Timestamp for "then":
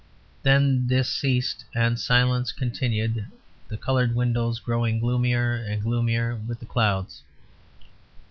0.41-0.87